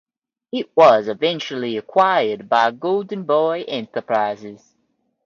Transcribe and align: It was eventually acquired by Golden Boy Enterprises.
It 0.51 0.75
was 0.75 1.07
eventually 1.07 1.77
acquired 1.77 2.49
by 2.49 2.71
Golden 2.71 3.21
Boy 3.21 3.65
Enterprises. 3.67 4.73